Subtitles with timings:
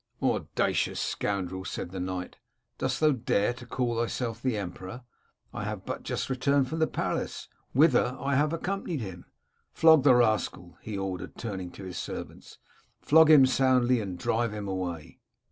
[0.17, 1.63] "* Audacious scoundrel!
[1.65, 5.03] * said the knight, * dost thou dare to call thyself the emperor?
[5.53, 9.25] I have but just returned from the palace, whither I have accompanied him.
[9.73, 14.67] Flog the rascal,' he ordered, turning to his servants:* flog him soundly, and drive him
[14.67, 15.19] away.'